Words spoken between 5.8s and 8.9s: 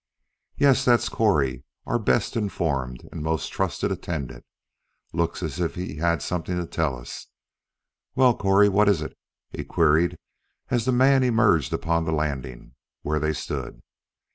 had something to tell us. Well, Correy, what